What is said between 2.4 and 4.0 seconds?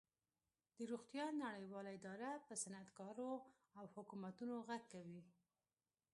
په صنعتکارو او